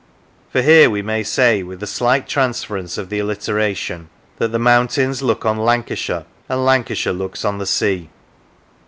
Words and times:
For 0.51 0.63
here 0.63 0.89
we 0.89 1.03
may 1.03 1.21
say, 1.21 1.61
with 1.61 1.83
a 1.83 1.85
slight 1.85 2.27
transference 2.27 2.97
of 2.97 3.09
the 3.09 3.19
alliteration, 3.19 4.09
that 4.37 4.47
the 4.51 4.57
mountains 4.57 5.21
look 5.21 5.45
on 5.45 5.57
Lan 5.59 5.83
cashire, 5.83 6.25
and 6.49 6.65
Lancashire 6.65 7.13
looks 7.13 7.45
on 7.45 7.59
the 7.59 7.67
sea. 7.67 8.09